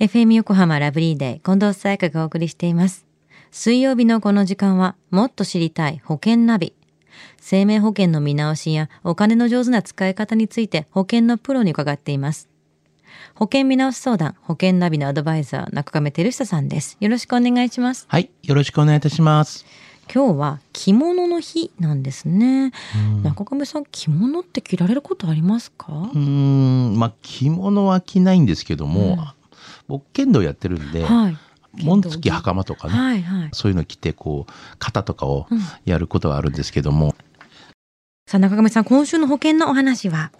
[0.00, 3.04] FM 横浜ラブリーデー近藤沙耶香がお送りしています。
[3.50, 6.72] 水曜日のこの時間はもっと知りたい保険ナビ。
[7.38, 12.48] 生命保険の見直しやお金の上手な使い方について保険のプロに伺っています。
[13.34, 16.96] 保険見直し相談、保険ナビのアドバイザー、中亀照久さんです。
[16.98, 18.06] よろしくお願いします。
[18.08, 19.66] はい、よろしくお願いいたします。
[20.12, 22.72] 今日は着物の日なんですね。
[23.14, 25.92] うん中亀さん、着物って着られることありますか？
[25.92, 29.04] うーん、まあ着物は着ないんですけども、う
[29.36, 29.39] ん
[29.90, 31.36] 僕剣道やってるんで、はい。
[31.84, 33.48] 紋付き袴とかね、はいはい。
[33.52, 37.14] そういうの着てこう肩とかをうんやることはあるんですけども、
[38.26, 40.32] さあ中亀さん、今週の保険のお話は？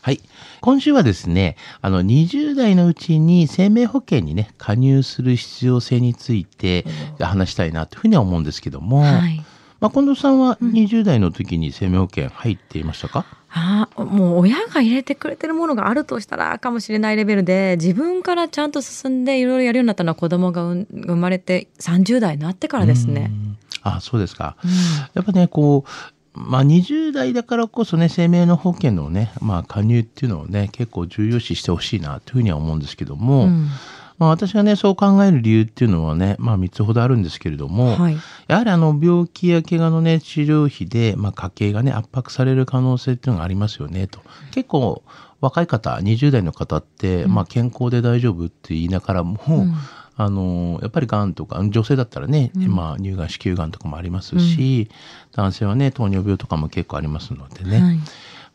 [0.00, 0.20] はい。
[0.60, 6.84] 今週はですね、あの、20代のうちに生命保険にね、加入する必要性について
[7.20, 9.44] 話したいなというふうには思うんですけども、はい。
[9.82, 10.70] まあ、近藤さんはうん。
[10.70, 23.30] 20代の時に生命保険入っていましたか、ああ、もう親が入れてくれてるものがあるとしたらかもしれないレベルで、自分からちゃんと進んでいろいろやるようになったのは子供が産生まれて30代になってからですね。
[23.30, 23.34] う。
[23.34, 23.58] ん。
[23.82, 24.56] あ、そうですか。
[24.64, 24.70] うん。
[25.14, 33.68] やっぱね、こう、まあ、20代だからこそね、生命の保険のね、まあ、加入っていうのをね、結構重要視してほしいなというふうには思うんですけども、うん
[34.22, 38.16] まあ、私がね、そう考える理由っていうのはね、まあ、3つほどあるんですけれども、はい。
[38.46, 44.20] やはりあの、病気や怪我のね、治療費で、まあ、家計がね、圧迫される可能性っていうのがありますよね、と。
[44.52, 45.02] 結構、
[45.40, 47.34] 若い方、20代の方って、うん。
[47.34, 49.74] まあ、健康で大丈夫って言いながらも、うん。
[50.14, 52.68] あのやっぱりがんとか女性だったらね、うん。
[52.68, 54.88] まあ、乳がん子宮がんとかもありますし、
[55.32, 57.98] 男性はね糖尿病とかも結構ありますのでね、はい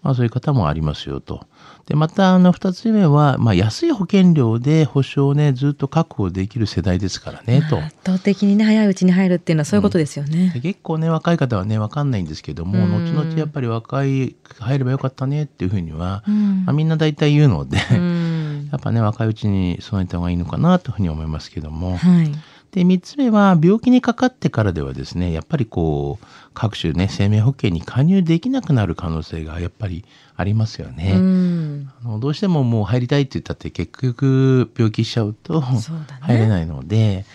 [0.03, 1.45] まあ、そういう方もありますよと。
[1.87, 7.77] でまたあの2つ目は、まあ、安い保険料で保証をねずっと確保できる世代ですからねと。
[7.77, 10.51] 圧倒的にね早いうちに入るっていうのはそういうことですよね。
[10.53, 21.97] で結構ね若い方はね分かんないんですけども、うん後々やっぱり若い入ればよかったねっていうふうには、うんまあ、みんな大体言うので、うん やっぱね若いうちに備えた方がいいのかなというふうに思いますけども。
[21.97, 22.31] はい。
[22.71, 30.05] で、3つ目は、病気にかかってからではですね、やっぱりこう、各種ね、生命保険に加入できなくなる可能性がやっぱり
[30.35, 31.13] ありますよね。
[31.15, 35.61] うんあのどうしてももう入りたいって言ったって結局病気しちゃうと。
[35.61, 37.25] 入れないので、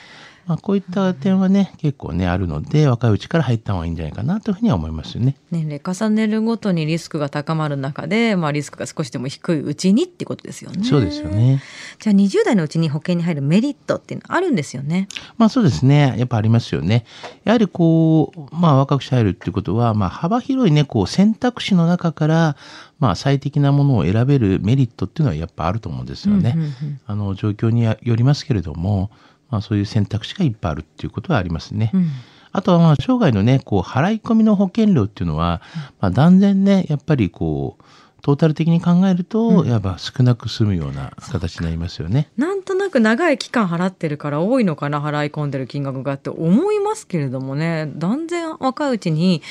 [0.46, 5.36] まあ、こういった点はね、結構ね、あるので、若いうちから入った方がいいんじゃないかなというふうには思いますよね。
[5.50, 10.84] 年齢重ねるごとにリスクが高まる中で、まあ、リスクが少しでも低いうちにってことですよね。
[10.84, 11.28] そうですよ。
[11.28, 11.62] ね。
[12.00, 15.08] じゃあ20代のうちに保険に入るメリットっていうのあるんですよね。
[15.38, 16.14] まあそうですね。
[16.18, 17.04] やっぱありますよね。
[17.44, 22.56] やはりこう、まあ若くして入るっていうことは、まあ幅広いね、こう選択肢の中から、
[22.98, 26.54] まあ最適なものを選べるメリットっていうのはやっぱあると思うんですよね。
[26.56, 29.10] うんうんうんあの、状況によりますけれども、
[29.52, 31.92] まあそういう選択肢がいっぱいあるっていうことはありますね。
[31.94, 32.10] うん
[32.54, 35.62] あとはまあ生涯のね、こう払い込みの保険料っていうのは、
[36.00, 37.84] まあ断然ね、やっぱりこう、
[38.22, 42.28] トータル的に考えると、うんやっぱ少なく済むような形になりますよね。
[42.36, 49.42] なんとなく長い期間払ってるから多いのかな払い込んでる金額がって思いますけれどもね断然若いうちに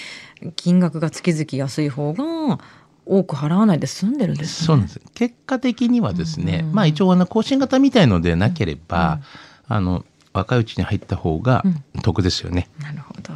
[0.55, 2.59] 金額が月々安い方が
[3.05, 4.67] 多く払わないで済んでるんですね。
[4.67, 5.01] そうなんです。
[5.15, 9.19] 結果的にはですね、うんうんまあ一応あの更新型みたいのでなければ、
[9.73, 11.63] あの若いうちに入った方が
[12.01, 12.69] 得ですよね。
[12.79, 13.33] なるほど。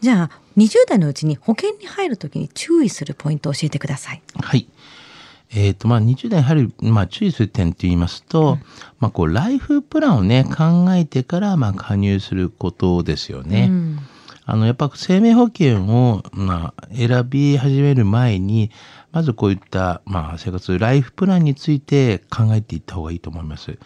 [0.00, 4.22] じゃあ20代のうちに保険に入るときに注意するポイントを教えてください。
[4.34, 4.68] はい。
[5.54, 8.58] えっ、とまあ20代やはりまあ注意する点と言いますと、
[9.00, 13.68] まあこうライフプランをね考えてからまあ加入することですよね。
[13.70, 13.98] うん
[14.50, 18.70] あのやっぱ生命保険をまあ選び始める前に
[19.12, 23.78] まずこういったまあ生活ライフプランについて考えていった方がいいと思います。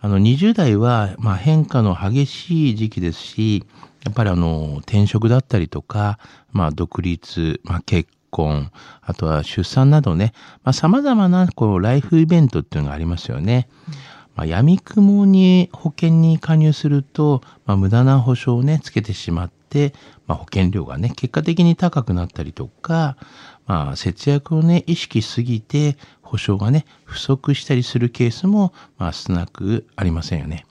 [0.00, 3.66] あの20代はまあ変化の激しい時期ですし、
[4.06, 6.18] やっぱりあの転職だったりとか、
[6.50, 8.72] まあ独立、まあ結婚、
[9.02, 10.32] あとは出産などね、
[10.64, 13.68] まあ様々なこうライフイベントっていうのがありますよね。
[14.34, 19.55] まあ、闇雲に保険に加入すると、まあ、無駄な保証をね、つけてしまって、
[20.26, 23.16] まあ、保険料がね、結果的に高くなったりとか、
[23.66, 30.66] まあ、節約をね、意識しすぎて、保証がね、不足したりするケースも、まあ、少なくありませんよね。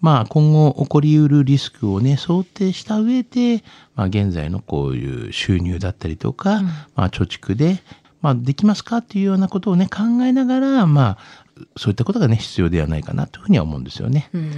[0.00, 3.62] まあ、今後起こりうるリスクをね、想定した上で、
[3.94, 7.80] まあ、現在のこういう収入だったりとか、うんまあ、貯蓄で、
[8.20, 11.18] まあ、できますかっていうようなことをね、考えながら、まあ、
[11.76, 14.28] そういったことがね、必要ではないかなというふうには思うんですよね。
[14.32, 14.52] うん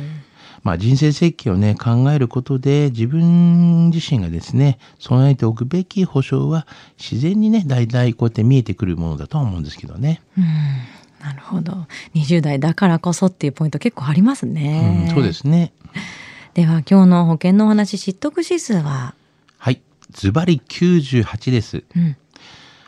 [0.65, 6.67] まあ、人生設計をね、考えることで、自分自身がですね、備えておくべき保障は、
[6.99, 10.21] 自然にね、大体こうやって見えてくるものだとは思うんですけどね。
[10.37, 10.45] うん
[11.25, 15.73] なるほど20代だからこそっていうポイント結構ありますね、うん、そうですね。
[16.53, 19.15] では今日の保険のお話知得指数は、
[19.57, 19.81] はい。
[20.11, 21.85] ズバリ98です。
[21.97, 22.17] うん